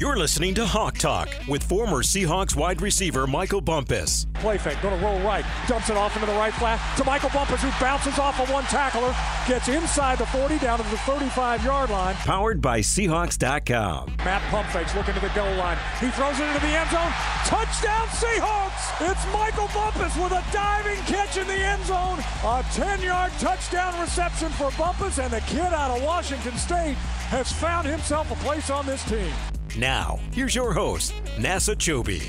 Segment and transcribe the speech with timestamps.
[0.00, 4.26] You're listening to Hawk Talk with former Seahawks wide receiver Michael Bumpus.
[4.32, 7.28] Play fake, going to roll right, dumps it off into the right flat to Michael
[7.28, 9.14] Bumpus, who bounces off of one tackler,
[9.46, 12.14] gets inside the 40 down to the 35 yard line.
[12.14, 14.16] Powered by Seahawks.com.
[14.24, 15.76] Matt pump fakes, looking to the goal line.
[16.00, 17.12] He throws it into the end zone.
[17.44, 19.10] Touchdown Seahawks!
[19.10, 22.20] It's Michael Bumpus with a diving catch in the end zone.
[22.44, 26.96] A 10 yard touchdown reception for Bumpus, and the kid out of Washington State
[27.30, 29.32] has found himself a place on this team.
[29.78, 32.28] Now, here's your host, Nasser Kyobe.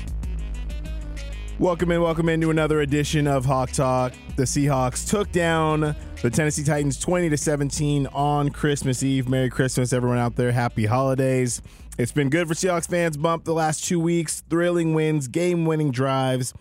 [1.58, 4.12] Welcome in, welcome into another edition of Hawk Talk.
[4.36, 9.28] The Seahawks took down the Tennessee Titans 20 to 17 on Christmas Eve.
[9.28, 10.52] Merry Christmas, everyone out there.
[10.52, 11.60] Happy holidays.
[11.98, 13.16] It's been good for Seahawks fans.
[13.16, 14.44] Bump the last two weeks.
[14.48, 16.54] Thrilling wins, game winning drives,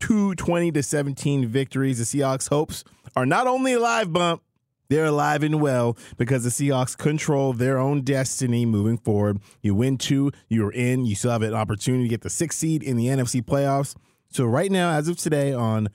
[0.00, 1.98] two 20 to 17 victories.
[1.98, 2.84] The Seahawks' hopes
[3.16, 4.42] are not only alive, bump,
[4.88, 9.40] they're alive and well because the Seahawks control their own destiny moving forward.
[9.62, 11.04] You win two, you're in.
[11.04, 13.94] You still have an opportunity to get the sixth seed in the NFC playoffs.
[14.30, 15.88] So, right now, as of today, on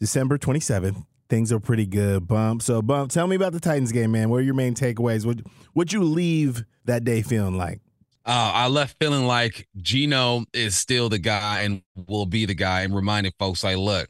[0.00, 2.26] December 27th, things are pretty good.
[2.26, 2.62] Bump.
[2.62, 4.30] So, Bump, tell me about the Titans game, man.
[4.30, 5.24] What are your main takeaways?
[5.24, 5.40] What
[5.74, 7.80] would you leave that day feeling like?
[8.24, 12.80] Uh, I left feeling like Geno is still the guy and will be the guy,
[12.80, 14.08] and reminding folks like, look,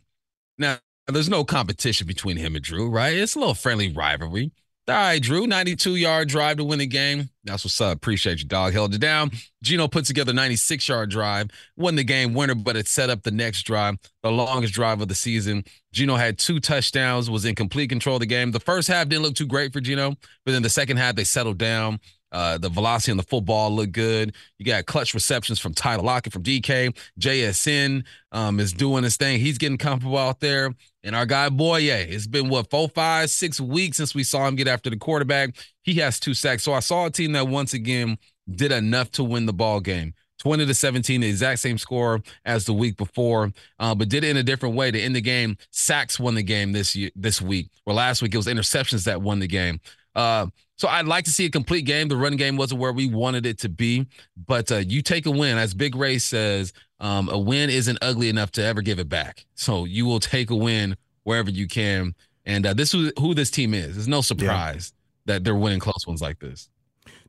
[0.57, 0.79] now
[1.15, 3.17] there's no competition between him and Drew, right?
[3.17, 4.51] It's a little friendly rivalry.
[4.89, 7.31] All right, Drew, 92 yard drive to win the game.
[7.43, 7.97] That's what's up.
[7.97, 8.73] Appreciate you, dog.
[8.73, 9.33] Held it down.
[9.61, 13.33] Geno put together 96 yard drive, won the game winner, but it set up the
[13.33, 15.65] next drive, the longest drive of the season.
[15.93, 18.53] Geno had two touchdowns, was in complete control of the game.
[18.53, 20.11] The first half didn't look too great for Geno,
[20.45, 21.99] but then the second half they settled down.
[22.37, 24.35] Uh, the velocity on the football looked good.
[24.59, 26.95] You got clutch receptions from Tyler Lockett, from DK.
[27.19, 29.41] JSN um, is doing his thing.
[29.41, 30.75] He's getting comfortable out there.
[31.03, 34.55] And our guy Boye, it's been what four, five, six weeks since we saw him
[34.55, 35.57] get after the quarterback.
[35.83, 36.63] He has two sacks.
[36.63, 38.19] So I saw a team that once again
[38.55, 40.13] did enough to win the ball game.
[40.41, 44.29] 20 to 17, the exact same score as the week before, uh, but did it
[44.29, 45.57] in a different way to end the game.
[45.71, 47.71] Sacks won the game this year, this week.
[47.87, 49.81] Or last week, it was interceptions that won the game.
[50.17, 50.47] Uh,
[50.77, 52.09] so I'd like to see a complete game.
[52.09, 54.07] The run game wasn't where we wanted it to be,
[54.47, 55.59] but uh, you take a win.
[55.59, 59.47] As Big Ray says, um, a win isn't ugly enough to ever give it back.
[59.55, 62.15] So you will take a win wherever you can.
[62.47, 63.97] And uh, this is who this team is.
[63.97, 64.93] It's no surprise
[65.27, 65.35] yeah.
[65.35, 66.69] that they're winning close ones like this.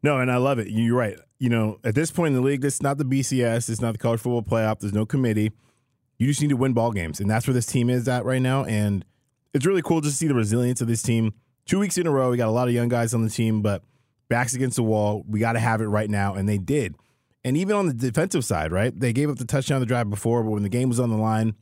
[0.04, 0.68] No, and I love it.
[0.69, 1.18] You're right.
[1.40, 3.98] You know, at this point in the league, it's not the BCS, it's not the
[3.98, 4.80] college football playoff.
[4.80, 5.52] There's no committee.
[6.19, 8.42] You just need to win ball games, and that's where this team is at right
[8.42, 8.64] now.
[8.66, 9.06] And
[9.54, 11.34] it's really cool just to see the resilience of this team
[11.68, 12.32] two weeks in a row.
[12.32, 13.84] We got a lot of young guys on the team, but
[14.30, 15.24] backs against the wall.
[15.28, 16.96] We got to have it right now, and they did.
[17.44, 18.98] And even on the defensive side, right?
[18.98, 21.18] They gave up the touchdown the drive before, but when the game was on the
[21.18, 21.56] line,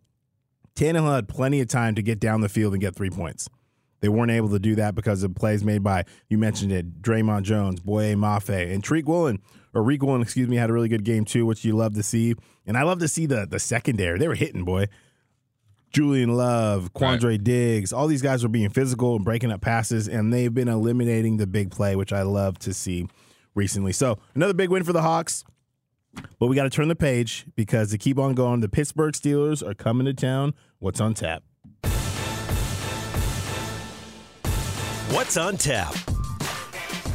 [0.76, 3.50] Tannehill had plenty of time to get down the field and get three points.
[4.02, 7.44] They weren't able to do that because of plays made by, you mentioned it, Dre'Mont
[7.44, 9.42] Jones, Boye Mafe, and Tariq Woolen,
[9.74, 12.04] or Riq Woolen, excuse me, had a really good game too, which you love to
[12.04, 12.36] see.
[12.66, 14.18] And I love to see the the secondary.
[14.18, 14.88] They were hitting, boy.
[15.92, 17.44] Julian Love, Quandre right.
[17.44, 21.38] Diggs, all these guys were being physical and breaking up passes, and they've been eliminating
[21.38, 23.08] the big play, which I love to see
[23.54, 23.94] recently.
[23.94, 25.44] So another big win for the Hawks.
[26.40, 29.62] But we got to turn the page because to keep on going, the Pittsburgh Steelers
[29.68, 30.54] are coming to town.
[30.80, 31.44] What's on tap?
[35.12, 35.94] What's on tap?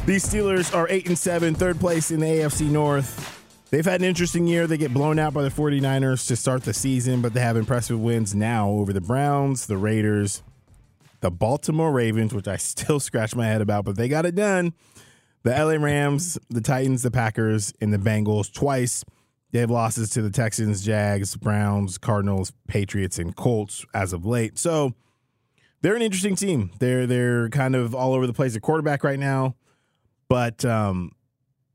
[0.05, 3.40] These Steelers are 8 and 7, third place in the AFC North.
[3.71, 4.67] They've had an interesting year.
[4.67, 7.97] They get blown out by the 49ers to start the season, but they have impressive
[7.97, 10.43] wins now over the Browns, the Raiders,
[11.21, 14.73] the Baltimore Ravens, which I still scratch my head about, but they got it done.
[15.43, 19.05] The LA Rams, the Titans, the Packers, and the Bengals twice.
[19.51, 24.59] They have losses to the Texans, Jags, Browns, Cardinals, Patriots, and Colts as of late.
[24.59, 24.93] So
[25.81, 26.71] they're an interesting team.
[26.79, 29.55] They're they're kind of all over the place at quarterback right now,
[30.29, 31.11] but um,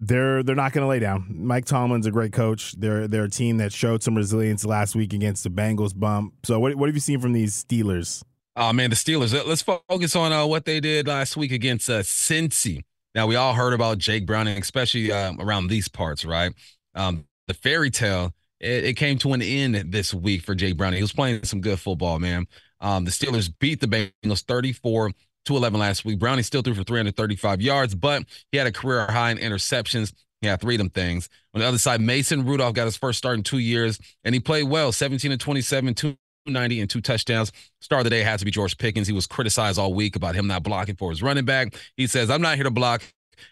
[0.00, 1.26] they're they're not going to lay down.
[1.28, 2.72] Mike Tomlin's a great coach.
[2.72, 6.34] They're they're a team that showed some resilience last week against the Bengals bump.
[6.44, 8.22] So what what have you seen from these Steelers?
[8.56, 9.32] Oh man, the Steelers.
[9.46, 12.82] Let's focus on uh, what they did last week against uh, Cincy.
[13.14, 16.52] Now we all heard about Jake Browning, especially um, around these parts, right?
[16.94, 20.96] Um, the fairy tale it, it, came to an end this week for Jake Browning.
[20.96, 22.46] He was playing some good football, man.
[22.80, 23.86] Um, the Steelers beat the
[24.24, 25.12] Bengals 34
[25.46, 26.18] 211 last week.
[26.18, 30.12] Brownie still threw for 335 yards, but he had a career high in interceptions.
[30.42, 31.28] Had three of them things.
[31.54, 34.40] On the other side, Mason Rudolph got his first start in two years, and he
[34.40, 37.52] played well 17 to 27, 290, and two touchdowns.
[37.80, 39.08] Star of the day had to be George Pickens.
[39.08, 41.74] He was criticized all week about him not blocking for his running back.
[41.96, 43.02] He says, I'm not here to block.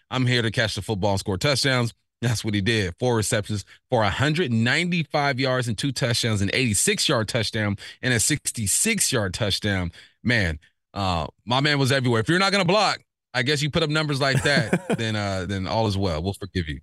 [0.09, 1.93] I'm here to catch the football and score touchdowns.
[2.21, 2.95] That's what he did.
[2.99, 9.11] Four receptions for 195 yards and two touchdowns, an 86 yard touchdown, and a 66
[9.11, 9.91] yard touchdown.
[10.23, 10.59] Man,
[10.95, 12.21] uh, my man was everywhere.
[12.21, 12.99] If you're not gonna block,
[13.33, 16.23] I guess you put up numbers like that, then uh, then all is well.
[16.23, 16.79] We'll forgive you.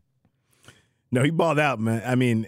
[1.10, 2.02] No, he balled out, man.
[2.06, 2.46] I mean,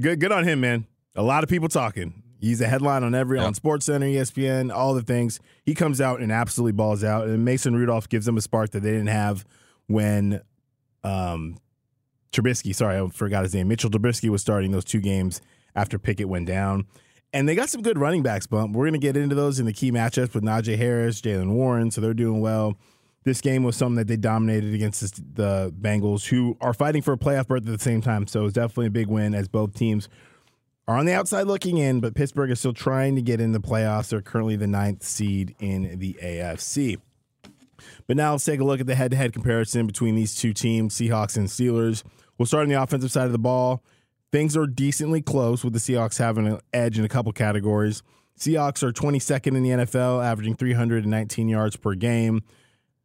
[0.00, 0.86] good good on him, man.
[1.14, 2.22] A lot of people talking.
[2.38, 3.46] He's a headline on every yep.
[3.46, 5.40] on Sports Center, ESPN, all the things.
[5.64, 7.26] He comes out and absolutely balls out.
[7.26, 9.46] And Mason Rudolph gives them a spark that they didn't have
[9.86, 10.42] when
[11.02, 11.58] um
[12.32, 13.68] Trubisky, sorry, I forgot his name.
[13.68, 15.40] Mitchell Trubisky was starting those two games
[15.74, 16.86] after Pickett went down.
[17.32, 18.74] And they got some good running backs bump.
[18.74, 21.90] We're going to get into those in the key matchups with Najee Harris, Jaylen Warren,
[21.90, 22.78] so they're doing well.
[23.24, 25.00] This game was something that they dominated against
[25.34, 28.26] the Bengals, who are fighting for a playoff berth at the same time.
[28.26, 30.08] So it's definitely a big win as both teams
[30.88, 33.60] are on the outside looking in, but Pittsburgh is still trying to get in the
[33.60, 34.10] playoffs.
[34.10, 36.98] They're currently the ninth seed in the AFC.
[38.06, 40.52] But now let's take a look at the head to head comparison between these two
[40.52, 42.04] teams, Seahawks and Steelers.
[42.38, 43.82] We'll start on the offensive side of the ball.
[44.36, 48.02] Things are decently close with the Seahawks having an edge in a couple categories.
[48.38, 52.42] Seahawks are 22nd in the NFL, averaging 319 yards per game.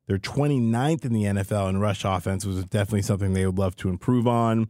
[0.07, 3.77] They're 29th in the NFL in rush offense, which is definitely something they would love
[3.77, 4.67] to improve on.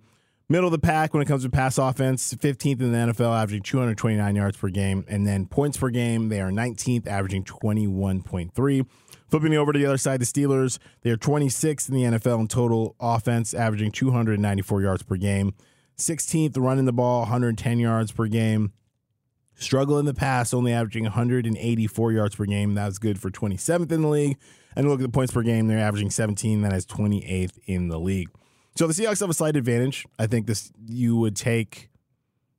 [0.49, 3.63] Middle of the pack when it comes to pass offense, 15th in the NFL, averaging
[3.63, 5.03] 229 yards per game.
[5.07, 8.85] And then points per game, they are 19th, averaging 21.3.
[9.29, 12.47] Flipping over to the other side, the Steelers, they are 26th in the NFL in
[12.47, 15.55] total offense, averaging 294 yards per game.
[16.01, 18.74] 16th running the ball, 110 yards per game.
[19.56, 22.74] Struggle in the pass, only averaging 184 yards per game.
[22.74, 24.38] That was good for 27th in the league.
[24.75, 26.62] And look at the points per game, they're averaging 17.
[26.62, 28.30] That is 28th in the league.
[28.75, 30.06] So the Seahawks have a slight advantage.
[30.18, 31.89] I think this you would take,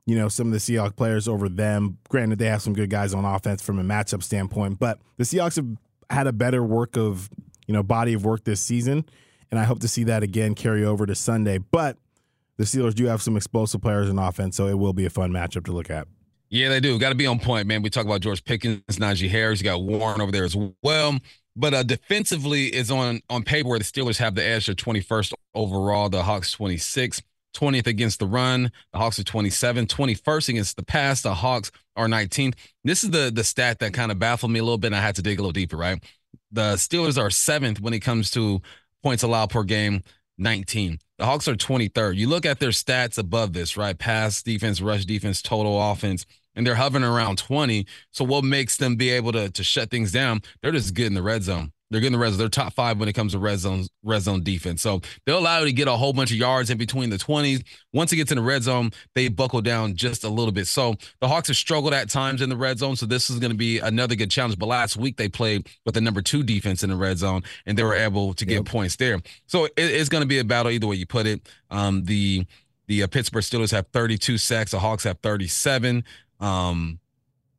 [0.07, 1.99] you know, some of the Seahawks players over them.
[2.09, 5.57] Granted, they have some good guys on offense from a matchup standpoint, but the Seahawks
[5.57, 5.67] have
[6.11, 7.31] had a better work of,
[7.67, 9.07] you know, body of work this season.
[9.51, 11.59] And I hope to see that again carry over to Sunday.
[11.59, 11.97] But
[12.59, 15.31] the Steelers do have some explosive players in offense, so it will be a fun
[15.31, 16.07] matchup to look at.
[16.51, 16.99] Yeah, they do.
[16.99, 17.81] Got to be on point, man.
[17.81, 19.61] We talk about George Pickens, Najee Harris.
[19.61, 21.19] You got Warren over there as well.
[21.57, 24.67] But uh, defensively is on on paper where the Steelers have the edge.
[24.67, 26.09] They're 21st overall.
[26.09, 27.23] The Hawks 26.
[27.55, 28.71] 20th against the run.
[28.93, 29.87] The Hawks are 27.
[29.87, 31.21] 21st against the pass.
[31.21, 32.55] The Hawks are 19th.
[32.85, 34.89] This is the the stat that kind of baffled me a little bit.
[34.89, 36.03] And I had to dig a little deeper, right?
[36.51, 38.61] The Steelers are seventh when it comes to
[39.03, 40.03] points allowed per game,
[40.39, 40.99] 19.
[41.19, 42.17] The Hawks are 23rd.
[42.17, 43.97] You look at their stats above this, right?
[43.97, 47.87] Pass defense, rush defense, total offense and they're hovering around 20.
[48.11, 50.43] So what makes them be able to to shut things down?
[50.61, 51.73] They're just good in the red zone.
[51.93, 52.39] They're getting the red zone.
[52.39, 54.81] They're top five when it comes to red zone red zone defense.
[54.81, 57.63] So they'll allow you to get a whole bunch of yards in between the 20s.
[57.93, 60.67] Once it gets in the red zone, they buckle down just a little bit.
[60.67, 62.97] So the Hawks have struggled at times in the red zone.
[62.97, 64.59] So this is going to be another good challenge.
[64.59, 67.77] But last week they played with the number two defense in the red zone, and
[67.77, 68.65] they were able to get yep.
[68.65, 69.21] points there.
[69.47, 71.47] So it, it's going to be a battle either way you put it.
[71.71, 72.47] Um, the
[72.87, 74.73] the uh, Pittsburgh Steelers have 32 sacks.
[74.73, 76.05] The Hawks have 37.
[76.41, 76.99] Um,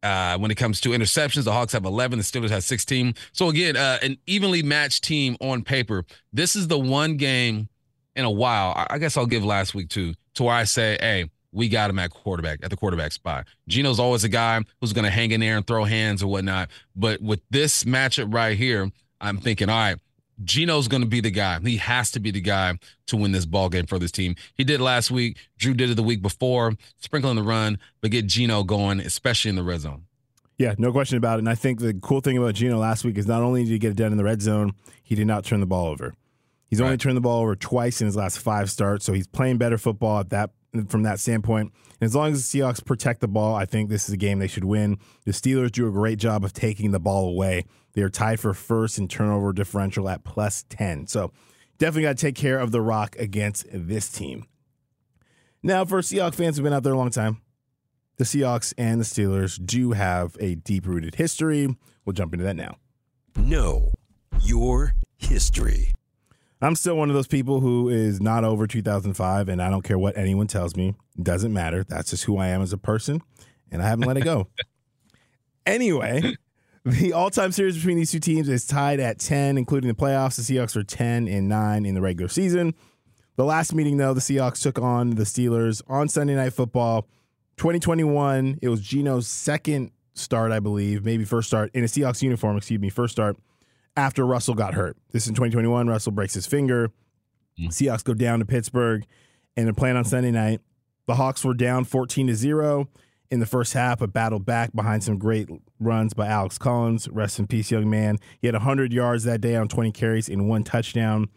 [0.03, 3.15] uh, when it comes to interceptions, the Hawks have 11, the Steelers have 16.
[3.31, 6.05] So again, uh, an evenly matched team on paper.
[6.31, 7.69] This is the one game
[8.15, 8.85] in a while.
[8.89, 12.00] I guess I'll give last week too, to where I say, hey, we got him
[12.00, 13.47] at quarterback at the quarterback spot.
[13.67, 16.69] Geno's always a guy who's going to hang in there and throw hands or whatnot.
[16.95, 18.91] But with this matchup right here,
[19.21, 19.97] I'm thinking, all right,
[20.43, 21.59] Geno's going to be the guy.
[21.59, 24.35] He has to be the guy to win this ball game for this team.
[24.55, 25.37] He did last week.
[25.57, 29.55] Drew did it the week before, sprinkling the run, but get Geno going, especially in
[29.55, 30.05] the red zone.
[30.57, 31.39] Yeah, no question about it.
[31.39, 33.79] And I think the cool thing about Geno last week is not only did he
[33.79, 34.73] get it done in the red zone,
[35.03, 36.13] he did not turn the ball over.
[36.69, 36.87] He's right.
[36.87, 39.77] only turned the ball over twice in his last five starts, so he's playing better
[39.77, 40.51] football at that
[40.89, 41.71] from that standpoint.
[42.00, 44.39] And as long as the Seahawks protect the ball, I think this is a game
[44.39, 44.98] they should win.
[45.25, 47.65] The Steelers do a great job of taking the ball away.
[47.93, 51.07] They are tied for first in turnover differential at plus 10.
[51.07, 51.31] So
[51.77, 54.48] definitely got to take care of the rock against this team.
[55.62, 57.41] Now, for Seahawks fans who've been out there a long time,
[58.17, 61.75] the Seahawks and the Steelers do have a deep rooted history.
[62.03, 62.77] We'll jump into that now.
[63.38, 63.93] Know
[64.41, 65.93] your history.
[66.63, 70.00] I'm still one of those people who is not over 2005, and I don't care
[70.00, 70.96] what anyone tells me.
[71.17, 71.84] It doesn't matter.
[71.84, 73.22] That's just who I am as a person,
[73.72, 74.48] and I haven't let it go.
[75.65, 76.36] anyway,
[76.86, 80.36] the all time series between these two teams is tied at 10, including the playoffs.
[80.36, 82.74] The Seahawks are 10 and 9 in the regular season.
[83.36, 87.08] The last meeting, though, the Seahawks took on the Steelers on Sunday Night Football
[87.58, 88.60] 2021.
[88.62, 92.79] It was Geno's second start, I believe, maybe first start in a Seahawks uniform, excuse
[92.79, 93.36] me, first start
[93.95, 94.97] after Russell got hurt.
[95.12, 95.88] This is in 2021.
[95.88, 96.91] Russell breaks his finger.
[97.59, 97.67] Mm.
[97.67, 99.05] Seahawks go down to Pittsburgh
[99.55, 100.62] and they're playing on Sunday night.
[101.05, 102.88] The Hawks were down 14 to 0
[103.29, 107.09] in the first half, but battled back behind some great runs by Alex Collins.
[107.09, 108.17] Rest in peace, young man.
[108.39, 111.29] He had 100 yards that day on 20 carries and one touchdown.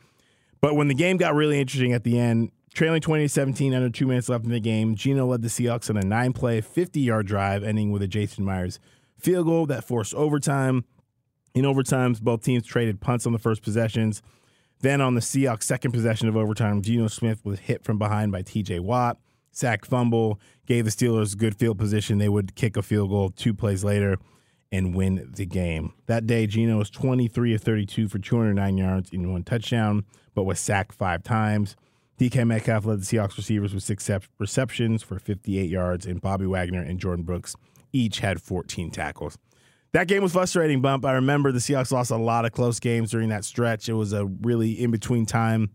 [0.60, 4.06] But when the game got really interesting at the end, trailing 20 17, under two
[4.06, 7.26] minutes left in the game, Gino led the Seahawks on a nine play, 50 yard
[7.26, 8.78] drive, ending with a Jason Myers
[9.18, 10.84] field goal that forced overtime.
[11.56, 14.20] In overtimes, both teams traded punts on the first possessions.
[14.80, 18.42] Then on the Seahawks' second possession of overtime, Geno Smith was hit from behind by
[18.42, 19.16] TJ Watt.
[19.52, 22.18] Sack fumble gave the Steelers good field position.
[22.18, 24.18] They would kick a field goal two plays later
[24.70, 25.94] and win the game.
[26.04, 30.60] That day, Geno was 23 of 32 for 209 yards and one touchdown, but was
[30.60, 31.74] sacked five times.
[32.20, 36.82] DK Metcalf led the Seahawks receivers with six receptions for 58 yards, and Bobby Wagner
[36.82, 37.56] and Jordyn Brooks
[37.94, 39.38] each had 14 tackles.
[39.96, 41.06] That game was frustrating, Bump.
[41.06, 43.88] I remember the Seahawks lost a lot of close games during that stretch.
[43.88, 45.70] It was a really in between time.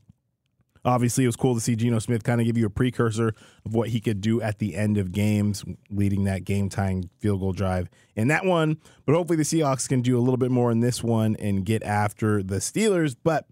[0.86, 3.30] Obviously, it was cool to see Geno Smith kind of give you a precursor
[3.66, 7.40] of what he could do at the end of games, leading that game tying field
[7.40, 8.78] goal drive in that one.
[9.08, 11.82] But hopefully, the Seahawks can do a little bit more in this one and get
[11.82, 13.16] after the Steelers.
[13.24, 13.48] But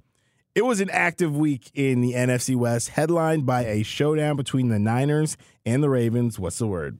[0.53, 4.77] it was an active week in the NFC West, headlined by a showdown between the
[4.77, 5.35] Niners
[5.65, 6.37] and the Ravens.
[6.37, 6.99] What's the word?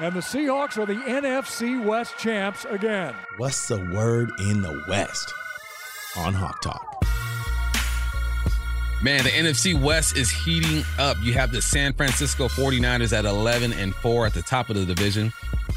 [0.00, 3.14] And the Seahawks are the NFC West champs again.
[3.36, 5.34] What's the word in the West?
[6.16, 7.04] On Hawk Talk.
[9.02, 11.18] Man, the NFC West is heating up.
[11.20, 14.86] You have the San Francisco 49ers at 11 and 4 at the top of the
[14.86, 15.34] division.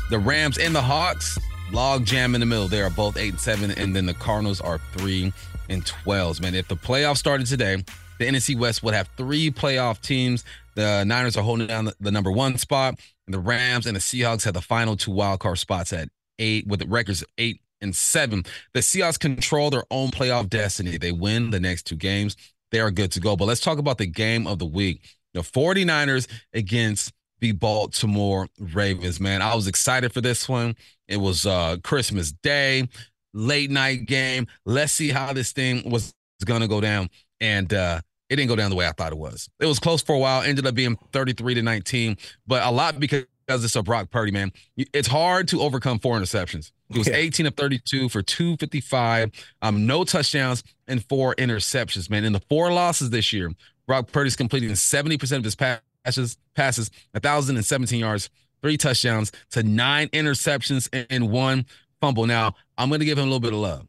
[0.09, 1.37] The Rams and the Hawks
[1.73, 2.69] log jam in the middle.
[2.69, 5.33] They are both 8 and 7 and then the Cardinals are 3
[5.67, 6.39] and 12.
[6.39, 7.83] Man, if the playoffs started today,
[8.19, 10.45] the NFC West would have three playoff teams.
[10.75, 12.99] The Niners are holding down the, the number 1 spot.
[13.27, 16.79] And the Rams and the Seahawks had the final two wildcard spots at eight with
[16.79, 18.43] the records eight and seven.
[18.73, 20.97] The Seahawks control their own playoff destiny.
[20.97, 22.35] They win the next two games.
[22.71, 23.35] They are good to go.
[23.35, 25.03] But let's talk about the game of the week.
[25.33, 29.41] The 49ers against the Baltimore Ravens, man.
[29.41, 30.75] I was excited for this one.
[31.07, 32.87] It was uh Christmas Day,
[33.33, 34.47] late night game.
[34.65, 36.13] Let's see how this thing was
[36.45, 37.09] gonna go down.
[37.41, 39.49] And uh it didn't go down the way I thought it was.
[39.59, 42.99] It was close for a while, ended up being 33 to 19, but a lot
[42.99, 44.51] because it's a Brock Purdy, man.
[44.77, 46.71] It's hard to overcome four interceptions.
[46.89, 52.23] He was 18 of 32 for 255, um, no touchdowns and four interceptions, man.
[52.23, 53.51] In the four losses this year,
[53.87, 58.29] Brock Purdy's completing 70% of his passes, passes, 1,017 yards,
[58.61, 61.65] three touchdowns to nine interceptions and one
[61.99, 62.25] fumble.
[62.25, 63.87] Now, I'm going to give him a little bit of love.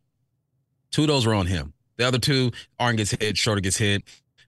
[0.90, 1.72] Two of those were on him.
[1.96, 4.02] The other two, Arn gets hit, Shorter gets hit.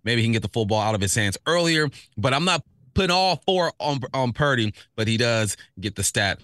[0.06, 3.10] Maybe he can get the football out of his hands earlier, but I'm not putting
[3.10, 6.38] all four on, on Purdy, but he does get the stat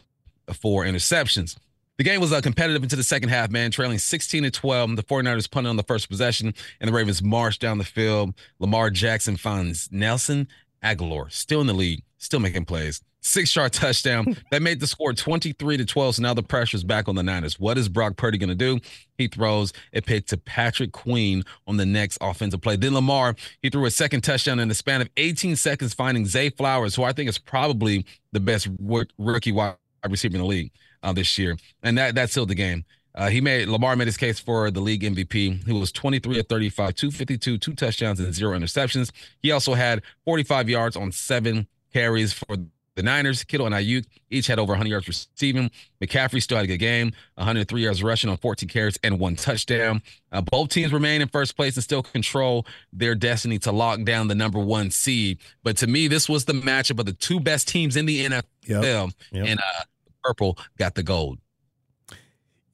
[0.48, 1.56] of four interceptions.
[1.96, 4.96] The game was uh, competitive into the second half, man, trailing 16 to 12.
[4.96, 8.34] The 49ers punted on the first possession, and the Ravens marched down the field.
[8.58, 10.48] Lamar Jackson finds Nelson
[10.82, 15.12] Agholor, still in the league, still making plays six yard touchdown that made the score
[15.12, 16.16] 23 to 12.
[16.16, 17.58] So now the pressure's back on the Niners.
[17.58, 18.78] What is Brock Purdy going to do?
[19.16, 22.76] He throws a pick to Patrick Queen on the next offensive play.
[22.76, 26.50] Then Lamar, he threw a second touchdown in the span of 18 seconds, finding Zay
[26.50, 29.76] Flowers, who I think is probably the best rookie wide
[30.08, 31.56] receiver in the league uh, this year.
[31.82, 32.84] And that, that sealed the game.
[33.14, 35.64] Uh, he made Lamar made his case for the league MVP.
[35.64, 39.10] He was 23 of 35, 252, two touchdowns, and zero interceptions.
[39.42, 42.56] He also had 45 yards on seven carries for
[42.94, 45.70] the Niners, Kittle and Aiyuk each had over 100 yards receiving.
[46.02, 50.02] McCaffrey still had a good game, 103 yards rushing on 14 carries and one touchdown.
[50.30, 54.28] Uh, both teams remain in first place and still control their destiny to lock down
[54.28, 55.38] the number one seed.
[55.62, 58.42] But to me, this was the matchup of the two best teams in the NFL,
[58.64, 59.10] yep.
[59.32, 59.46] Yep.
[59.46, 59.84] and uh,
[60.22, 61.38] purple got the gold.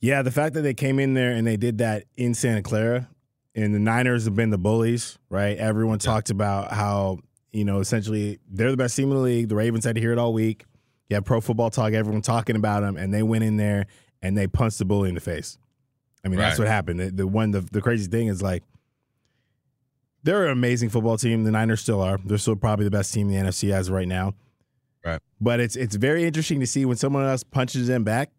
[0.00, 3.08] Yeah, the fact that they came in there and they did that in Santa Clara,
[3.54, 5.56] and the Niners have been the bullies, right?
[5.58, 7.18] Everyone talked about how
[7.52, 9.48] you know, essentially, they're the best team in the league.
[9.48, 10.64] The Ravens had to hear it all week.
[11.08, 13.86] You have pro football talk, everyone talking about them, and they went in there
[14.20, 15.58] and they punched the bully in the face.
[16.24, 16.46] I mean, right.
[16.46, 17.00] that's what happened.
[17.00, 18.62] The, the one, the, the crazy thing is like,
[20.24, 21.44] they're an amazing football team.
[21.44, 22.18] The Niners still are.
[22.22, 24.34] They're still probably the best team the NFC as of right now.
[25.04, 25.20] Right.
[25.40, 28.30] But it's it's very interesting to see when someone else punches them back.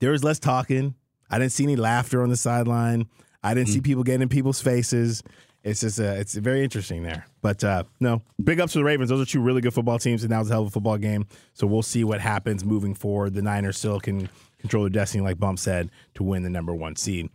[0.00, 0.94] There was less talking.
[1.30, 3.08] I didn't see any laughter on the sideline.
[3.42, 3.72] I didn't mm.
[3.72, 5.22] see people getting in people's faces
[5.64, 7.26] it's just uh, it's very interesting there.
[7.40, 9.10] But uh, no, big ups to the Ravens.
[9.10, 10.98] Those are two really good football teams, and that was a hell of a football
[10.98, 11.26] game.
[11.54, 13.34] So we'll see what happens moving forward.
[13.34, 14.28] The Niners still can
[14.58, 17.28] control their destiny, like Bump said, to win the number one seed.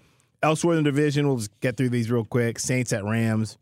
[0.43, 2.59] Elsewhere in the division, we'll just get through these real quick.
[2.59, 3.57] Saints at Rams.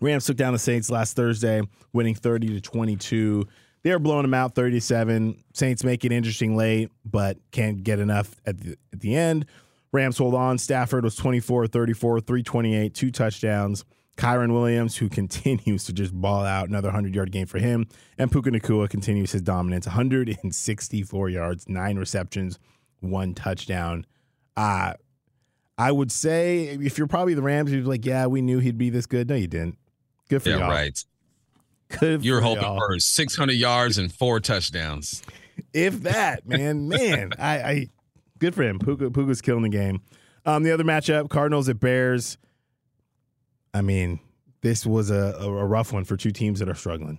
[0.00, 1.60] Rams took down the Saints last Thursday,
[1.92, 3.46] winning 30 to 22.
[3.82, 5.42] They are blowing them out 37.
[5.54, 9.46] Saints make it interesting late, but can't get enough at the, at the end.
[9.92, 10.58] Rams hold on.
[10.58, 13.84] Stafford was 24 34, 328, two touchdowns.
[14.16, 17.86] Kyren Williams, who continues to just ball out, another 100 yard game for him.
[18.18, 22.58] And Puka Nacua continues his dominance 164 yards, nine receptions,
[23.00, 24.04] one touchdown.
[24.56, 24.94] Uh,
[25.78, 28.90] I would say if you're probably the Rams, you're like, yeah, we knew he'd be
[28.90, 29.28] this good.
[29.28, 29.78] No, you didn't.
[30.28, 30.68] Good for yeah, y'all.
[30.70, 31.04] right.
[32.00, 32.78] Good You're hoping y'all.
[32.78, 35.22] for 600 yards and four touchdowns.
[35.72, 37.88] If that, man, man, I, I
[38.38, 38.78] Good for him.
[38.78, 40.02] Puka, Puka's killing the game.
[40.46, 42.38] Um, the other matchup, Cardinals at Bears.
[43.74, 44.20] I mean,
[44.60, 47.18] this was a, a rough one for two teams that are struggling.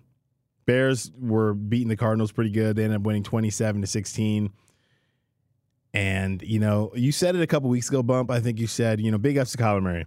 [0.66, 2.76] Bears were beating the Cardinals pretty good.
[2.76, 4.52] They ended up winning 27 to 16.
[5.94, 8.30] And, you know, you said it a couple weeks ago, Bump.
[8.30, 10.06] I think you said, you know, big ups to Kyler Murray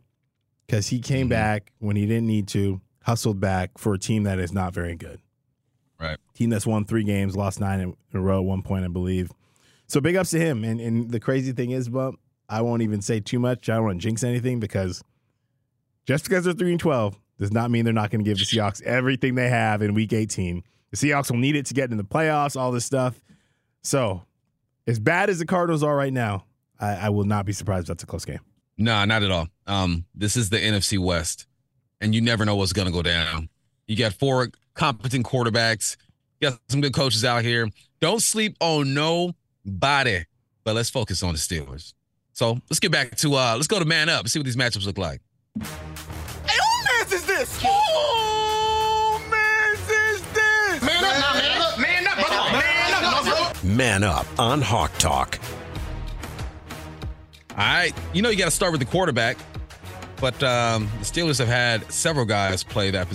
[0.66, 1.30] because he came mm-hmm.
[1.30, 4.94] back when he didn't need to, hustled back for a team that is not very
[4.94, 5.20] good.
[6.00, 6.18] Right.
[6.34, 9.32] Team that's won three games, lost nine in a row at one point, I believe.
[9.92, 10.64] So big ups to him.
[10.64, 12.18] And, and the crazy thing is, Bump,
[12.48, 13.68] I won't even say too much.
[13.68, 15.04] I don't want to jinx anything because
[16.06, 18.44] just because they're 3 and 12 does not mean they're not going to give the
[18.44, 20.62] Seahawks everything they have in week 18.
[20.92, 23.20] The Seahawks will need it to get in the playoffs, all this stuff.
[23.82, 24.22] So
[24.86, 26.46] as bad as the Cardinals are right now,
[26.80, 28.40] I, I will not be surprised if that's a close game.
[28.78, 29.48] Nah, not at all.
[29.66, 31.46] Um, this is the NFC West,
[32.00, 33.50] and you never know what's going to go down.
[33.86, 35.98] You got four competent quarterbacks.
[36.40, 37.68] You got some good coaches out here.
[38.00, 38.94] Don't sleep on
[39.64, 40.24] nobody,
[40.64, 41.94] but let's focus on the Steelers.
[42.32, 44.22] So let's get back to uh let's go to man up.
[44.22, 45.20] And see what these matchups look like.
[45.60, 45.66] Hey,
[46.46, 47.60] who man's is this?
[47.60, 47.68] Who
[49.30, 50.82] man's is this?
[50.82, 52.52] Man up, man up, man up, brother.
[52.58, 53.68] Man up, brother.
[53.68, 55.38] Man up on Hawk Talk.
[57.50, 59.36] All right, you know you got to start with the quarterback,
[60.18, 63.08] but um, the Steelers have had several guys play that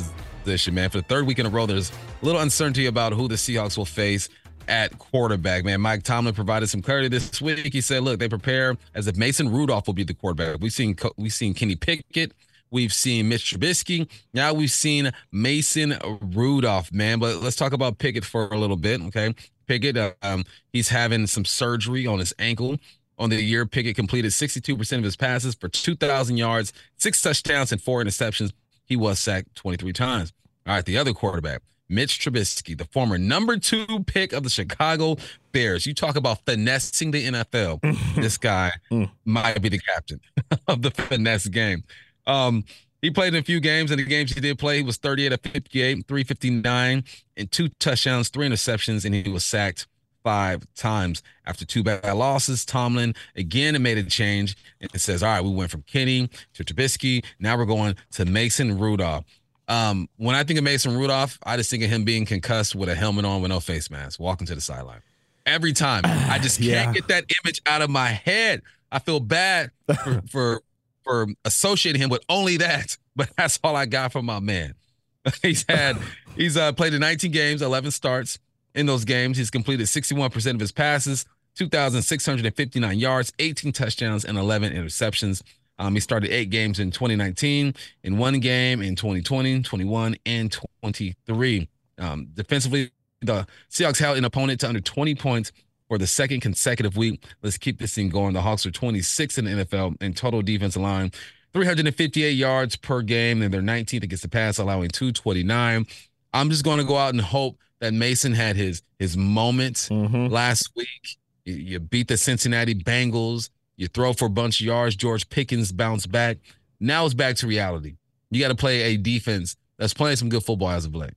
[0.44, 0.76] position.
[0.76, 3.34] Man, for the third week in a row, there's a little uncertainty about who the
[3.34, 4.30] Seahawks will face
[4.68, 5.66] at quarterback.
[5.66, 7.74] Man, Mike Tomlin provided some clarity this week.
[7.74, 10.60] He said, "Look, they prepare as if Mason Rudolph will be the quarterback.
[10.62, 12.34] We've seen we've seen Kenny Pickett."
[12.70, 14.10] We've seen Mitch Trubisky.
[14.34, 17.20] Now we've seen Mason Rudolph, man.
[17.20, 19.34] But let's talk about Pickett for a little bit, okay?
[19.68, 20.44] Pickett, uh, um,
[20.74, 22.78] he's having some surgery on his ankle.
[23.20, 27.82] On the year, Pickett completed 62% of his passes for 2,000 yards, six touchdowns, and
[27.82, 28.52] four interceptions.
[28.86, 30.34] He was sacked 23 times.
[30.66, 35.18] All right, the other quarterback, Mitch Trubisky, the former number two pick of the Chicago
[35.52, 35.86] Bears.
[35.86, 38.16] You talk about finessing the NFL.
[38.16, 39.10] this guy mm.
[39.26, 40.20] might be the captain
[40.68, 41.84] of the finesse game.
[42.26, 42.66] Um,
[43.02, 45.34] he played in a few games, and the games he did play, he was 38
[45.34, 47.04] of 58, 359,
[47.38, 49.88] and two touchdowns, three interceptions, and he was sacked
[50.24, 51.24] five times.
[51.46, 55.72] After two bad losses, Tomlin again made a change and says, All right, we went
[55.72, 57.24] from Kenny to Trubisky.
[57.40, 59.24] Now we're going to Mason Rudolph.
[59.68, 62.90] Um, when I think of Mason Rudolph, I just think of him being concussed with
[62.90, 65.02] a helmet on with no face mask, walking to the sideline.
[65.46, 66.04] Every time.
[66.06, 66.94] I just can't yeah.
[66.94, 68.62] get that image out of my head.
[68.92, 69.72] I feel bad
[70.04, 70.62] for, for
[71.08, 74.76] for associating him with only that, but that's all I got from my man.
[75.42, 75.98] he's had
[76.36, 78.40] he's uh, played in 19 games, 11 starts.
[78.76, 81.26] In those games, he's completed 61% of his passes,
[81.56, 85.42] 2,659 yards, 18 touchdowns, and 11 interceptions.
[85.80, 91.70] Um, he started eight games in 2019, in one game in 2020, 21, and 23.
[92.00, 95.52] Um, defensively, the Seahawks held an opponent to under 20 points
[95.88, 97.24] for the second consecutive week.
[97.42, 98.34] Let's keep this thing going.
[98.34, 101.12] The Hawks are 26 in the NFL in total defensive line,
[101.54, 105.86] 358 yards per game, and they're 19th against the pass, allowing 229.
[106.34, 110.28] I'm just going to go out and hope that Mason had his his moment mm-hmm.
[110.28, 111.18] last week.
[111.46, 113.50] You, you beat the Cincinnati Bengals.
[113.78, 114.96] You throw for a bunch of yards.
[114.96, 116.38] George Pickens bounced back.
[116.80, 117.96] Now it's back to reality.
[118.32, 121.14] You got to play a defense that's playing some good football as of late.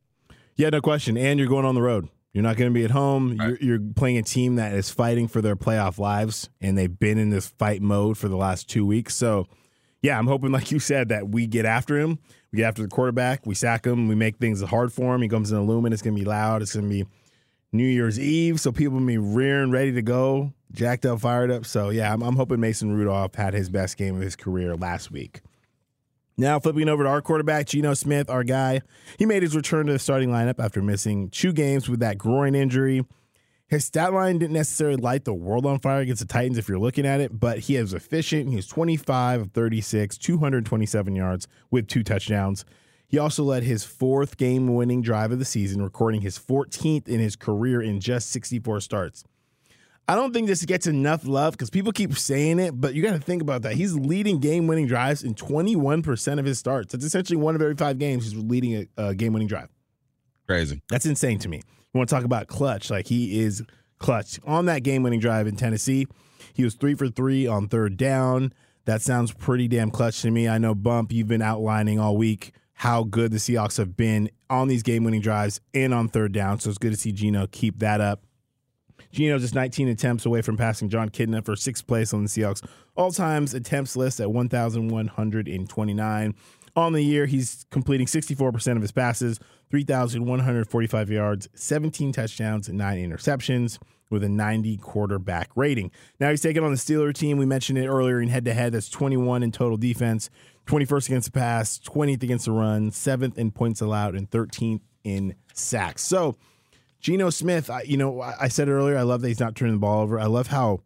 [0.57, 1.17] Yeah, no question.
[1.17, 2.09] And you're going on the road.
[2.33, 3.37] You're not going to be at home.
[3.37, 3.61] Right.
[3.61, 7.19] You're, you're, playing a team that is fighting for their playoff lives, and they've been
[7.19, 9.17] in this fight mode for the last two weeks.
[9.17, 9.49] So,
[10.03, 12.19] yeah, I'm hoping, like you said, that we get after him.
[12.53, 13.47] We get after the quarterback.
[13.47, 14.07] We sack him.
[14.07, 15.23] We make things hard for him.
[15.23, 15.93] He comes in a lumen.
[15.93, 16.63] It's going to be loud.
[16.63, 17.07] It's going to be
[17.73, 21.65] New Year's Eve, so people be rearing, ready to go, jacked up, fired up.
[21.65, 25.11] So yeah, I'm, I'm hoping Mason Rudolph had his best game of his career last
[25.11, 25.41] week.
[26.37, 28.81] Now flipping over to our quarterback, Geno Smith, our guy.
[29.19, 32.55] He made his return to the starting lineup after missing two games with that groin
[32.55, 33.05] injury.
[33.69, 36.79] His stat line didn't necessarily light the world on fire against the Titans if you're
[36.79, 38.49] looking at it, but he was efficient.
[38.49, 42.65] He was 25 of 36, 227 yards with two touchdowns.
[43.11, 47.19] He also led his fourth game winning drive of the season, recording his 14th in
[47.19, 49.25] his career in just 64 starts.
[50.07, 53.13] I don't think this gets enough love because people keep saying it, but you got
[53.13, 53.75] to think about that.
[53.75, 56.93] He's leading game winning drives in 21% of his starts.
[56.93, 59.69] That's essentially one of every five games he's leading a, a game winning drive.
[60.47, 60.81] Crazy.
[60.89, 61.59] That's insane to me.
[61.59, 62.91] You want to talk about clutch?
[62.91, 63.65] Like he is
[63.99, 64.39] clutch.
[64.45, 66.07] On that game winning drive in Tennessee,
[66.55, 68.53] he was three for three on third down.
[68.85, 70.49] That sounds pretty damn clutch to me.
[70.49, 74.67] I know, Bump, you've been outlining all week how good the Seahawks have been on
[74.67, 76.59] these game winning drives and on third down.
[76.59, 78.25] So it's good to see Geno keep that up.
[79.13, 82.67] Geno's just 19 attempts away from passing Jon Kitna for sixth place on the Seahawks
[82.97, 86.35] all times attempts list at 1,129.
[86.75, 89.39] On the year, he's completing 64% of his passes,
[89.71, 93.79] 3,145 yards, 17 touchdowns, and nine interceptions.
[94.11, 95.91] with a 90 quarterback rating.
[96.19, 97.39] Now he's taking on the Steeler team.
[97.39, 98.73] We mentioned it earlier in head to head.
[98.73, 100.29] That's 21 in total defense,
[100.71, 105.35] 21st against the pass, 20th against the run, 7th in points allowed, and 13th in
[105.53, 106.03] sacks.
[106.03, 106.37] So,
[107.01, 109.81] Geno Smith, I, you know, I said earlier, I love that he's not turning the
[109.81, 110.21] ball over.
[110.21, 110.83] I love how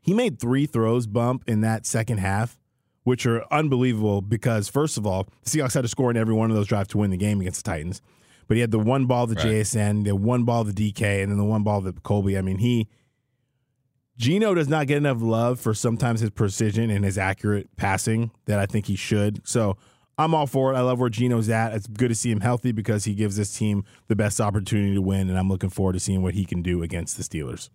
[0.00, 2.60] he made three throws bump in that second half,
[3.02, 6.50] which are unbelievable because, first of all, the Seahawks had to score in every one
[6.50, 8.00] of those drives to win the game against the Titans.
[8.46, 9.46] But he had the one ball the right.
[9.46, 12.38] JSN, the one ball the DK, and then the one ball the Colby.
[12.38, 12.88] I mean, he
[14.20, 18.58] Geno does not get enough love for sometimes his precision and his accurate passing that
[18.58, 19.40] I think he should.
[19.48, 19.78] So
[20.18, 20.76] I'm all for it.
[20.76, 21.72] I love where Geno's at.
[21.72, 25.00] It's good to see him healthy because he gives this team the best opportunity to
[25.00, 27.70] win, and I'm looking forward to seeing what he can do against the Steelers.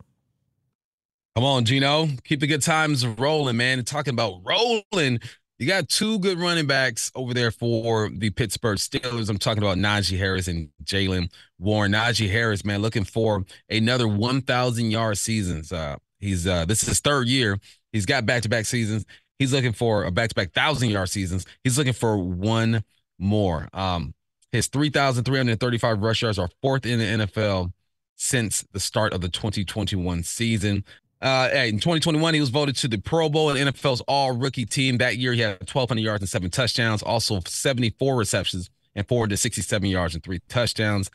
[1.34, 2.10] Come on, Geno.
[2.23, 3.84] Keep the good times rolling, man.
[3.84, 5.19] talking about rolling,
[5.58, 9.31] you got two good running backs over there for the Pittsburgh Steelers.
[9.31, 11.93] I'm talking about Najee Harris and Jaylen Warren.
[11.93, 15.71] Najee Harris, man, looking for another 1,000 yard seasons.
[15.71, 17.59] Uh, he's uh, this is his third year.
[17.91, 19.05] He's got back to back seasons.
[19.39, 21.45] He's looking for a back to back thousand yard seasons.
[21.63, 22.83] He's looking for one
[23.17, 23.69] more.
[23.73, 24.13] Um,
[24.51, 27.73] his 3,335 rush yards are fourth in the NFL
[28.15, 30.85] since the start of the 2021 season.
[31.21, 34.97] Uh, in 2021, he was voted to the Pro Bowl and NFL's All Rookie Team.
[34.97, 40.13] That year, he had 1,200 yards and seven touchdowns, also 74 receptions and 467 yards
[40.13, 41.09] and three touchdowns.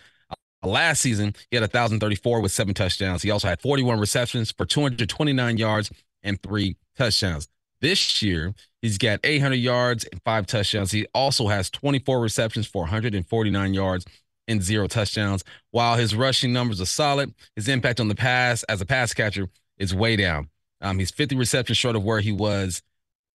[0.63, 3.23] Last season, he had 1,034 with seven touchdowns.
[3.23, 5.91] He also had 41 receptions for 229 yards
[6.23, 7.49] and three touchdowns.
[7.81, 10.93] This year, he's got 800 yards and five touchdowns.
[10.93, 14.05] He also has 24 receptions for 149 yards
[14.49, 15.45] and zero touchdowns.
[15.71, 19.49] While his rushing numbers are solid, his impact on the pass as a pass catcher
[19.79, 20.51] is way down.
[20.83, 22.83] Um, he's 50 receptions short of where he was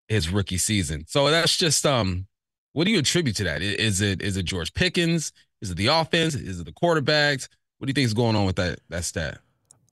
[0.09, 1.05] his rookie season.
[1.09, 2.27] So that's just um,
[2.73, 3.63] what do you attribute to that?
[3.63, 5.33] Is it is it George Pickens?
[5.65, 6.35] Is it the offense?
[6.35, 7.49] Is it the quarterbacks?
[7.79, 9.39] What do you think is going on with that that stat?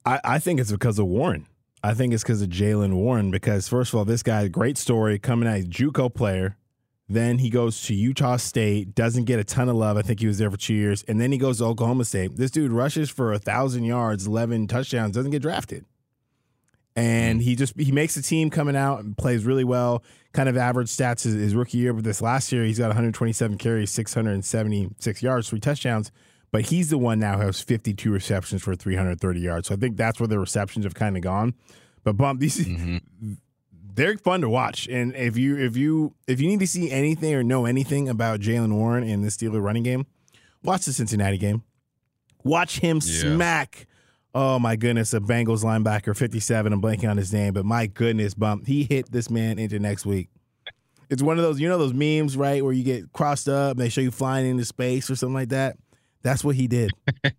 [0.05, 1.47] I, I think it's because of Warren.
[1.83, 3.31] I think it's because of Jaylen Warren.
[3.31, 6.57] Because first of all, this guy, great story coming out, a JUCO player.
[7.09, 9.97] Then he goes to Utah State, doesn't get a ton of love.
[9.97, 12.37] I think he was there for two years, and then he goes to Oklahoma State.
[12.37, 15.85] This dude rushes for a thousand yards, eleven touchdowns, doesn't get drafted,
[16.95, 20.03] and he just he makes the team coming out and plays really well.
[20.31, 23.57] Kind of average stats his, his rookie year, but this last year he's got 127
[23.57, 26.11] carries, 676 yards, three touchdowns
[26.53, 29.67] but he's the one now who has 52 receptions for 330 yards.
[29.67, 31.55] So I think that's where the receptions have kind of gone.
[32.03, 33.33] But bump these mm-hmm.
[33.95, 34.87] they're fun to watch.
[34.87, 38.39] And if you if you if you need to see anything or know anything about
[38.39, 40.05] Jaylen Warren and the Steeler running game,
[40.63, 41.63] watch the Cincinnati game.
[42.43, 43.21] Watch him yeah.
[43.21, 43.87] smack.
[44.35, 46.73] Oh my goodness, a Bengals linebacker, 57.
[46.73, 48.65] I'm blanking on his name, but my goodness, bump.
[48.65, 50.29] He hit this man into next week.
[51.09, 53.79] It's one of those, you know, those memes, right, where you get crossed up and
[53.79, 55.77] they show you flying into space or something like that.
[56.23, 56.89] That's what he did.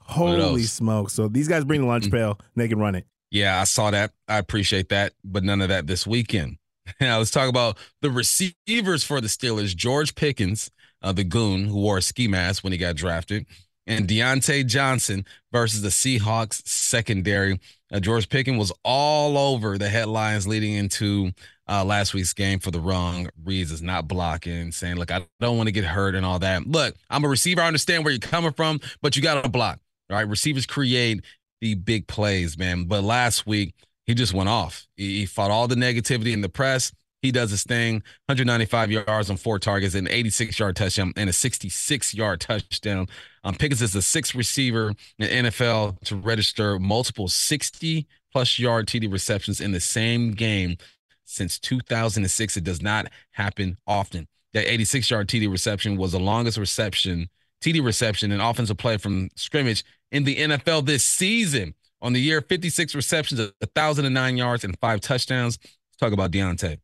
[0.00, 1.08] Holy smoke.
[1.10, 2.16] So these guys bring the lunch mm-hmm.
[2.16, 3.06] pail and they can run it.
[3.30, 4.12] Yeah, I saw that.
[4.28, 6.58] I appreciate that, but none of that this weekend.
[7.00, 9.74] Now let's talk about the receivers for the Steelers.
[9.74, 10.70] George Pickens,
[11.02, 13.44] uh, the goon who wore a ski mask when he got drafted,
[13.86, 17.60] and Diontae Johnson versus the Seahawks secondary.
[17.92, 21.30] Uh, George Pickens was all over the headlines leading into
[21.68, 25.68] uh, last week's game for the wrong reasons, not blocking, saying, look, I don't want
[25.68, 26.66] to get hurt and all that.
[26.66, 27.60] Look, I'm a receiver.
[27.60, 29.80] I understand where you're coming from, but you got to block.
[30.10, 30.26] Right?
[30.28, 31.24] Receivers create
[31.60, 32.84] the big plays, man.
[32.84, 34.86] But last week, he just went off.
[34.96, 36.92] He, he fought all the negativity in the press.
[37.22, 41.32] He does his thing 195 yards on four targets, an 86 yard touchdown, and a
[41.32, 43.08] 66 yard touchdown.
[43.42, 49.10] Um, Pickens is the sixth receiver in NFL to register multiple 60 plus yard TD
[49.10, 50.76] receptions in the same game
[51.24, 52.56] since 2006.
[52.56, 54.28] It does not happen often.
[54.52, 57.28] That 86 yard TD reception was the longest reception,
[57.62, 61.74] TD reception, and offensive play from scrimmage in the NFL this season.
[62.02, 65.58] On the year, 56 receptions, 1,009 yards, and five touchdowns.
[65.62, 66.78] Let's talk about Diontae.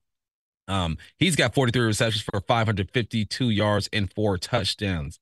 [0.68, 5.18] Um, he's got 43 receptions for 552 yards and four touchdowns.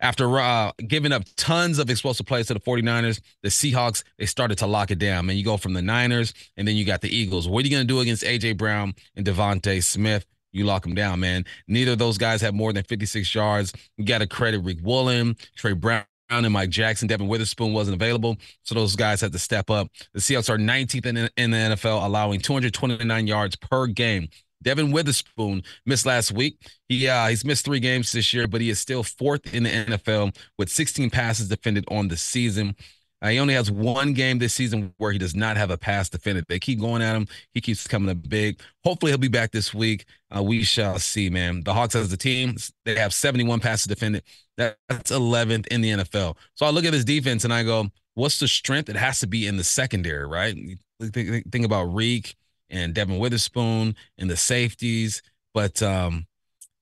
[0.00, 4.58] After uh, giving up tons of explosive plays to the 49ers, the Seahawks, they started
[4.58, 5.26] to lock it down.
[5.26, 7.48] Man, you go from the Niners and then you got the Eagles.
[7.48, 8.52] What are you going to do against A.J.
[8.52, 10.24] Brown and DeVonta Smith?
[10.52, 11.44] You lock them down, man.
[11.66, 13.72] Neither of those guys have more than 56 yards.
[13.96, 17.08] You got to credit Riq Woolen, Tre Brown, and Mike Jackson.
[17.08, 19.88] Devon Witherspoon wasn't available, so those guys had to step up.
[20.14, 24.28] The Seahawks are 19th in, in the NFL, allowing 229 yards per game.
[24.62, 26.58] Devon Witherspoon missed last week.
[26.88, 29.70] He uh, he's missed three games this year, but he is still fourth in the
[29.70, 32.76] NFL with 16 passes defended on the season.
[33.20, 36.08] Uh, he only has one game this season where he does not have a pass
[36.08, 36.44] defended.
[36.48, 37.26] They keep going at him.
[37.52, 38.60] He keeps coming up big.
[38.84, 40.04] Hopefully, he'll be back this week.
[40.34, 41.62] Uh, we shall see, man.
[41.64, 44.22] The Hawks as a team, they have 71 passes defended.
[44.56, 46.36] That's 11th in the NFL.
[46.54, 48.88] So I look at this defense and I go, what's the strength?
[48.88, 50.56] It has to be in the secondary, right?
[51.00, 52.36] Think, think about Reek
[52.70, 55.22] and Devon Witherspoon and the safeties.
[55.54, 56.26] But, um,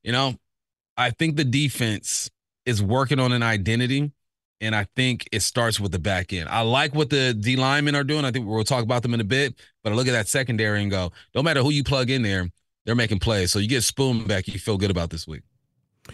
[0.03, 0.35] you know,
[0.97, 2.31] I think the defense
[2.65, 4.13] is working on an identity.
[4.59, 6.49] And I think it starts with the back end.
[6.49, 8.25] I like what the D linemen are doing.
[8.25, 9.55] I think we'll talk about them in a bit.
[9.85, 12.49] But I look at that secondary and go, no matter who you plug in there,
[12.87, 13.53] they're making plays.
[13.53, 15.43] So you get Spoon back, you feel good about this week.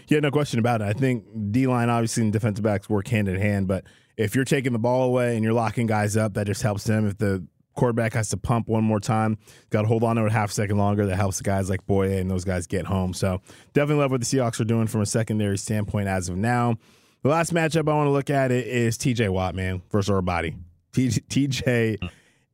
[0.09, 0.85] Yeah, no question about it.
[0.85, 3.85] I think D line obviously and defensive backs work hand in hand, but
[4.17, 7.07] if you're taking the ball away and you're locking guys up, that just helps them.
[7.07, 9.37] If the quarterback has to pump one more time,
[9.69, 11.05] got to hold on to it a half second longer.
[11.05, 13.13] That helps the guys like Boye and those guys get home.
[13.13, 13.41] So
[13.73, 16.77] definitely love what the Seahawks are doing from a secondary standpoint as of now.
[17.23, 20.21] The last matchup I want to look at it is TJ Watt, man, versus our
[20.21, 20.55] body.
[20.93, 21.97] TJ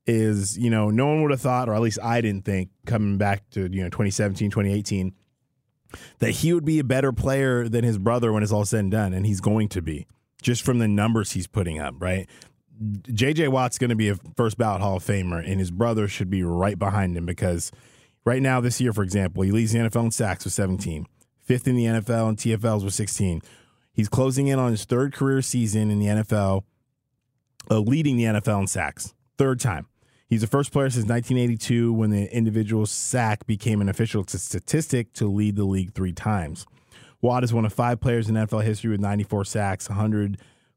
[0.06, 3.18] is, you know, no one would have thought, or at least I didn't think, coming
[3.18, 5.14] back to, you know, 2017, 2018,
[6.20, 8.92] that he would be a better player than his brother when it's all said and
[8.92, 9.14] done.
[9.14, 10.08] And he's going to be
[10.42, 12.30] just from the numbers he's putting up, right?
[12.80, 16.30] JJ Watt's going to be a first ballot Hall of Famer, and his brother should
[16.30, 17.72] be right behind him because
[18.26, 21.06] right now, this year, for example, he leads the NFL in sacks with 17,
[21.42, 23.42] fifth in the NFL in TFLs with 16.
[23.92, 26.64] He's closing in on his third career season in the NFL,
[27.70, 29.88] uh, leading the NFL in sacks, third time.
[30.28, 35.28] He's the first player since 1982 when the individual sack became an official statistic to
[35.28, 36.68] lead the league three times.
[37.20, 39.88] Watt is one of five players in NFL history with 94 sacks,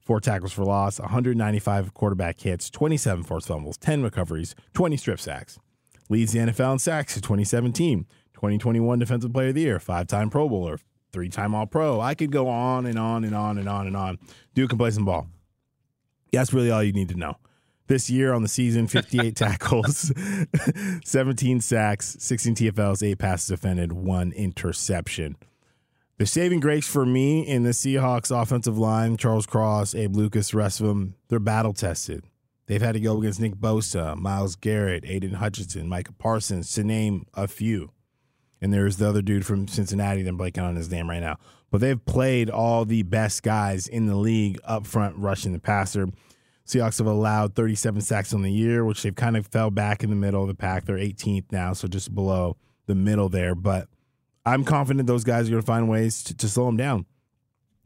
[0.07, 5.61] 104 tackles for loss, 195 quarterback hits, 27 forced fumbles, 10 recoveries, 20 strip sacks.
[6.09, 10.29] Leads the NFL in sacks in 2017, 2021 Defensive Player of the Year, five time
[10.29, 10.81] Pro Bowler,
[11.13, 12.01] three time All Pro.
[12.01, 14.19] I could go on and on and on and on and on.
[14.55, 15.29] Dude can play some ball.
[16.33, 17.37] That's really all you need to know.
[17.87, 20.13] This year on the season, 58 tackles,
[21.05, 25.37] 17 sacks, 16 TFLs, eight passes defended, one interception.
[26.23, 30.81] The saving grace for me in the Seahawks offensive line, Charles Cross, Abe Lucas, rest
[30.81, 32.23] of them, they're battle tested.
[32.67, 37.27] They've had to go against Nick Bosa, Myles Garrett, Aidan Hutchinson, Micah Parsons, to name
[37.35, 37.91] a few.
[38.61, 41.39] And there's the other dude from Cincinnati, that I'm blanking on his name right now.
[41.73, 46.07] But they've played all the best guys in the league up front rushing the passer.
[46.65, 50.11] Seahawks have allowed 37 sacks on the year, which they've kind of fell back in
[50.11, 50.85] the middle of the pack.
[50.85, 53.57] They're 18th now, so just below the middle there.
[53.57, 53.89] But
[54.45, 57.07] I'm confident those guys are going to find ways to, to, slow him down.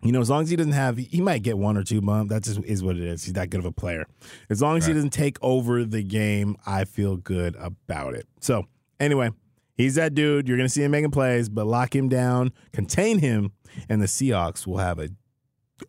[0.02, 2.30] You know, as long as he doesn't have, he might get one or two bump.
[2.30, 3.24] That just is what it is.
[3.24, 4.06] He's that good of a player.
[4.48, 4.88] As long as right.
[4.88, 8.26] he doesn't take over the game, I feel good about it.
[8.40, 8.64] So,
[9.00, 9.30] anyway,
[9.74, 10.48] he's that dude.
[10.48, 13.52] You're going to see him making plays, but lock him down, contain him,
[13.88, 15.08] and the Seahawks will have a,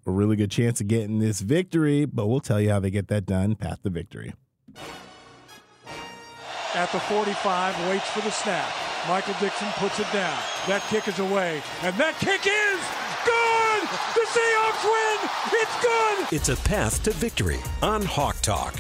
[0.05, 2.05] a really good chance of getting this victory.
[2.05, 3.55] But we'll tell you how they get that done.
[3.55, 4.33] Path to victory.
[6.73, 8.86] At the 45, waits for the snap.
[9.07, 10.37] Michael Dixon puts it down.
[10.67, 11.61] That kick is away.
[11.81, 12.81] And that kick is
[13.23, 13.81] good!
[14.13, 15.29] The Seahawks win!
[15.61, 16.35] It's good!
[16.35, 18.75] It's a path to victory on Hawk Talk.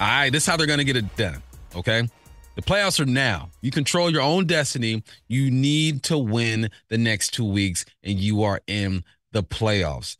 [0.00, 1.40] All right, this is how they're going to get it done,
[1.76, 2.08] okay?
[2.56, 3.50] The playoffs are now.
[3.60, 5.04] You control your own destiny.
[5.28, 10.16] You need to win the next two weeks, and you are in the playoffs.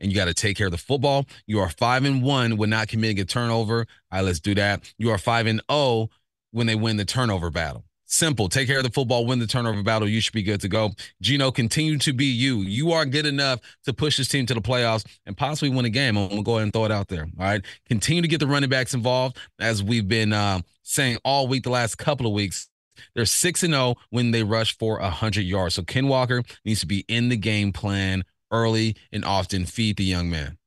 [0.00, 1.26] And you got to take care of the football.
[1.46, 3.86] You are five and one when not committing a turnover.
[4.10, 4.92] All right, let's do that.
[4.98, 6.10] You are five and oh
[6.50, 7.84] when they win the turnover battle.
[8.08, 8.48] Simple.
[8.48, 10.08] Take care of the football, win the turnover battle.
[10.08, 10.92] You should be good to go.
[11.20, 12.58] Geno, continue to be you.
[12.58, 15.90] You are good enough to push this team to the playoffs and possibly win a
[15.90, 16.16] game.
[16.16, 17.22] I'm to go ahead and throw it out there.
[17.22, 17.62] All right.
[17.88, 21.70] Continue to get the running backs involved, as we've been uh, saying all week, the
[21.70, 22.68] last couple of weeks.
[23.14, 25.74] They're 6 and 0 when they rush for 100 yards.
[25.74, 29.66] So Ken Walker needs to be in the game plan early and often.
[29.66, 30.58] Feed the young man.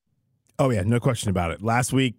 [0.60, 0.84] Oh, yeah.
[0.86, 1.62] No question about it.
[1.64, 2.16] Last week,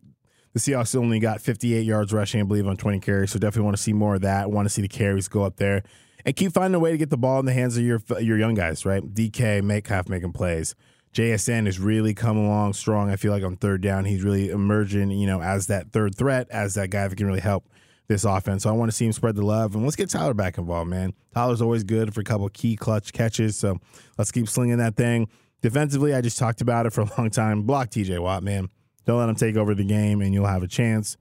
[0.52, 3.30] the Seahawks only got 58 yards rushing, I believe, on 20 carries.
[3.30, 4.50] So definitely want to see more of that.
[4.50, 5.82] Want to see the carries go up there
[6.24, 8.38] and keep finding a way to get the ball in the hands of your your
[8.38, 9.02] young guys, right?
[9.02, 10.74] DK, Metcalf making plays.
[11.12, 13.10] JSN has really come along strong.
[13.10, 16.48] I feel like on third down, he's really emerging, you know, as that third threat,
[16.50, 17.68] as that guy that can really help
[18.06, 18.62] this offense.
[18.62, 20.88] So I want to see him spread the love, and let's get Tyler back involved,
[20.88, 21.14] man.
[21.34, 23.78] Tyler's always good for a couple key clutch catches, so
[24.18, 25.28] let's keep slinging that thing.
[25.62, 27.62] Defensively, I just talked about it for a long time.
[27.62, 28.68] Block TJ Watt, man.
[29.06, 31.16] Don't let him take over the game, and you'll have a chance.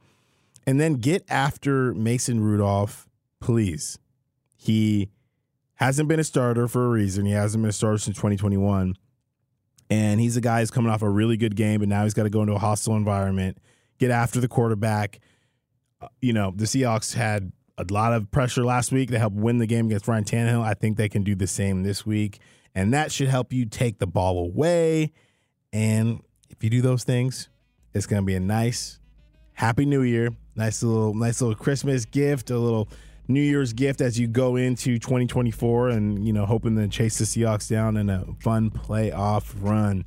[0.67, 3.07] And then get after Mason Rudolph,
[3.39, 3.97] please.
[4.55, 5.09] He
[5.75, 7.25] hasn't been a starter for a reason.
[7.25, 8.95] He hasn't been a starter since 2021.
[9.89, 12.23] And he's a guy who's coming off a really good game, but now he's got
[12.23, 13.57] to go into a hostile environment,
[13.97, 15.19] get after the quarterback.
[16.01, 19.57] Uh, you know, the Seahawks had a lot of pressure last week to help win
[19.57, 20.63] the game against Ryan Tannehill.
[20.63, 22.39] I think they can do the same this week.
[22.75, 25.13] And that should help you take the ball away.
[25.73, 27.49] And if you do those things,
[27.93, 28.99] it's to be a nice,
[29.53, 30.29] happy New Year.
[30.55, 32.89] Nice little, nice little Christmas gift, a little
[33.27, 37.25] New Year's gift as you go into 2024, and you know, hoping to chase the
[37.25, 40.03] Seahawks down in a fun playoff run.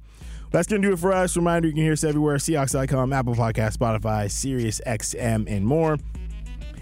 [0.50, 1.36] That's going to do it for us.
[1.36, 5.96] Reminder you can hear us everywhere Seahawks.com, Apple Podcast, Spotify, Sirius XM, and more.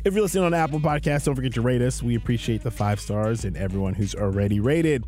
[0.03, 2.03] If you're listening on Apple Podcasts, don't forget to rate us.
[2.03, 5.05] We appreciate the five stars and everyone who's already rated.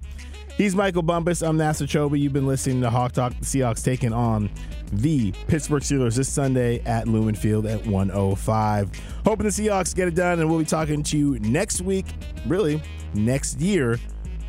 [0.56, 1.42] He's Michael Bumpus.
[1.42, 2.20] I'm Nasser Kyobe.
[2.20, 3.32] You've been listening to Hawk Talk.
[3.38, 4.50] The Seahawks taking on
[4.92, 8.90] the Pittsburgh Steelers this Sunday at Lumen Field at 105.
[9.24, 12.06] Hoping the Seahawks get it done, and we'll be talking to you next week,
[12.46, 12.82] really,
[13.14, 13.98] next year,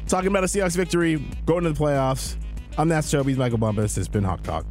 [0.08, 2.36] talking about a Seahawks victory, going to the playoffs.
[2.78, 3.30] I'm Nasser Kyobe.
[3.30, 3.98] He's Michael Bumpus.
[3.98, 4.66] It's been Hawk Talk.